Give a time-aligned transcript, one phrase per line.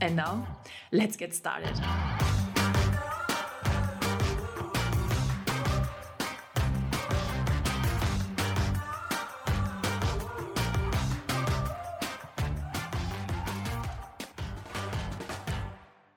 [0.00, 0.46] And now,
[0.92, 1.74] let's get started.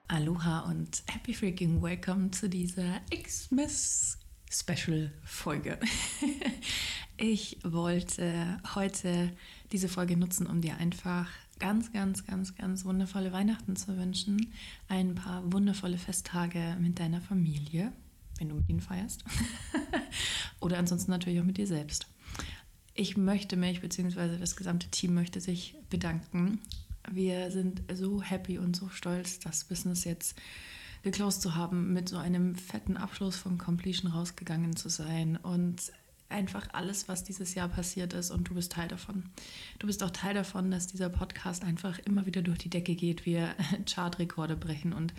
[0.09, 4.19] Aloha und happy freaking welcome zu dieser Xmas
[4.51, 5.79] Special Folge.
[7.23, 9.31] Ich wollte heute
[9.71, 11.27] diese Folge nutzen, um dir einfach
[11.61, 14.51] ganz, ganz, ganz, ganz wundervolle Weihnachten zu wünschen.
[14.89, 17.93] Ein paar wundervolle Festtage mit deiner Familie,
[18.39, 19.23] wenn du mit ihnen feierst.
[20.59, 22.07] Oder ansonsten natürlich auch mit dir selbst.
[22.95, 26.59] Ich möchte mich, beziehungsweise das gesamte Team möchte sich bedanken.
[27.09, 30.35] Wir sind so happy und so stolz, das Business jetzt
[31.03, 35.91] geclosed zu haben, mit so einem fetten Abschluss von Completion rausgegangen zu sein und
[36.31, 39.29] einfach alles, was dieses Jahr passiert ist und du bist Teil davon.
[39.79, 43.25] Du bist auch Teil davon, dass dieser Podcast einfach immer wieder durch die Decke geht,
[43.25, 45.13] wir Chartrekorde brechen und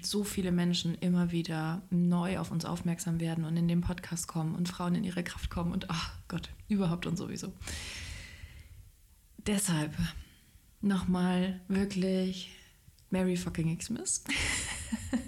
[0.00, 4.54] so viele Menschen immer wieder neu auf uns aufmerksam werden und in den Podcast kommen
[4.54, 7.52] und Frauen in ihre Kraft kommen und ach Gott, überhaupt und sowieso.
[9.46, 9.92] Deshalb
[10.80, 12.50] nochmal wirklich
[13.10, 14.24] Merry fucking Xmas.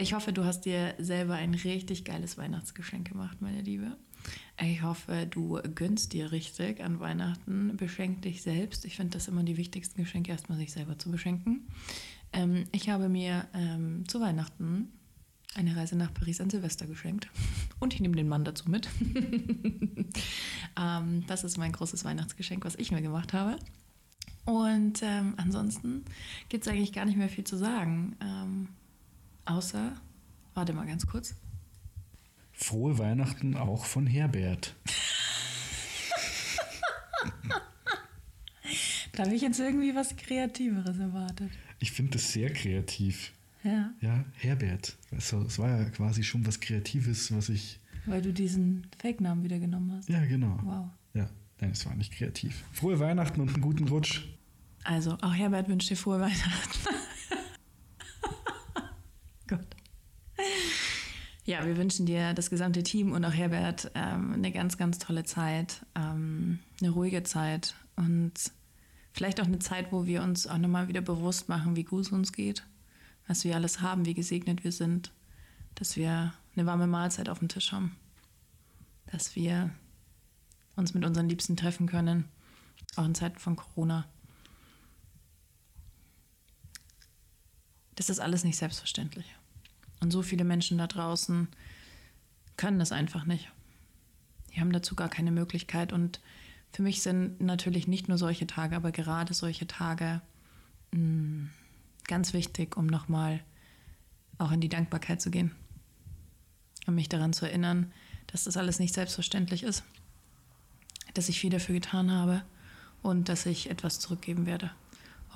[0.00, 3.96] Ich hoffe, du hast dir selber ein richtig geiles Weihnachtsgeschenk gemacht, meine Liebe.
[4.62, 8.84] Ich hoffe, du gönnst dir richtig an Weihnachten, beschenk dich selbst.
[8.84, 11.66] Ich finde das immer die wichtigsten Geschenke, erstmal sich selber zu beschenken.
[12.32, 14.92] Ähm, ich habe mir ähm, zu Weihnachten
[15.56, 17.28] eine Reise nach Paris an Silvester geschenkt.
[17.80, 18.88] Und ich nehme den Mann dazu mit.
[20.80, 23.58] ähm, das ist mein großes Weihnachtsgeschenk, was ich mir gemacht habe.
[24.44, 26.04] Und ähm, ansonsten
[26.48, 28.16] gibt es eigentlich gar nicht mehr viel zu sagen.
[29.48, 29.92] Außer,
[30.52, 31.34] warte mal ganz kurz.
[32.52, 34.74] Frohe Weihnachten auch von Herbert.
[39.12, 41.50] da habe ich jetzt irgendwie was Kreativeres erwartet.
[41.78, 43.32] Ich finde das sehr kreativ.
[43.64, 43.94] Ja.
[44.02, 44.96] Ja, Herbert.
[45.12, 47.80] Also, es war ja quasi schon was Kreatives, was ich.
[48.04, 50.10] Weil du diesen Fake-Namen wieder genommen hast.
[50.10, 50.58] Ja, genau.
[50.62, 50.90] Wow.
[51.14, 51.30] Ja,
[51.60, 52.64] nein, es war nicht kreativ.
[52.72, 54.26] Frohe Weihnachten und einen guten Rutsch.
[54.84, 56.78] Also, auch Herbert wünscht dir frohe Weihnachten.
[59.48, 59.66] Gott.
[61.48, 65.24] Ja, wir wünschen dir das gesamte Team und auch Herbert ähm, eine ganz, ganz tolle
[65.24, 68.34] Zeit, ähm, eine ruhige Zeit und
[69.14, 72.12] vielleicht auch eine Zeit, wo wir uns auch nochmal wieder bewusst machen, wie gut es
[72.12, 72.66] uns geht,
[73.26, 75.10] was wir alles haben, wie gesegnet wir sind,
[75.74, 77.96] dass wir eine warme Mahlzeit auf dem Tisch haben,
[79.06, 79.70] dass wir
[80.76, 82.26] uns mit unseren Liebsten treffen können,
[82.96, 84.06] auch in Zeiten von Corona.
[87.94, 89.34] Das ist alles nicht selbstverständlich.
[90.00, 91.48] Und so viele Menschen da draußen
[92.56, 93.50] können das einfach nicht.
[94.54, 95.92] Die haben dazu gar keine Möglichkeit.
[95.92, 96.20] Und
[96.72, 100.20] für mich sind natürlich nicht nur solche Tage, aber gerade solche Tage
[100.92, 101.50] mh, mm,
[102.06, 103.40] ganz wichtig, um nochmal
[104.38, 105.54] auch in die Dankbarkeit zu gehen.
[106.86, 107.92] Um mich daran zu erinnern,
[108.28, 109.82] dass das alles nicht selbstverständlich ist.
[111.14, 112.42] Dass ich viel dafür getan habe
[113.02, 114.70] und dass ich etwas zurückgeben werde.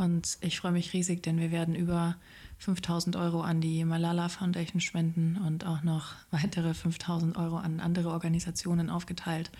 [0.02, 2.16] Und ich freue mich riesig, denn wir werden über
[2.58, 8.10] 5000 Euro an die Malala Foundation spenden und auch noch weitere 5000 Euro an andere
[8.10, 9.52] Organisationen aufgeteilt.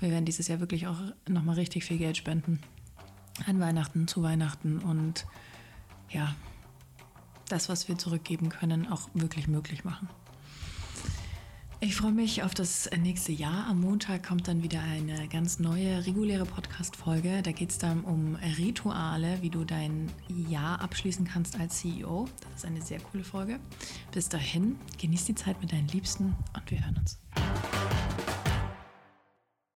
[0.00, 2.60] Wir werden dieses Jahr wirklich auch nochmal richtig viel Geld spenden.
[3.46, 5.24] An Weihnachten, zu Weihnachten und
[6.10, 6.34] ja,
[7.48, 10.08] das, was wir zurückgeben können, auch wirklich möglich machen.
[11.84, 13.66] Ich freue mich auf das nächste Jahr.
[13.66, 17.42] Am Montag kommt dann wieder eine ganz neue reguläre Podcast-Folge.
[17.42, 20.08] Da geht es dann um Rituale, wie du dein
[20.48, 22.28] Jahr abschließen kannst als CEO.
[22.44, 23.58] Das ist eine sehr coole Folge.
[24.12, 27.21] Bis dahin, genieß die Zeit mit deinen Liebsten und wir hören uns.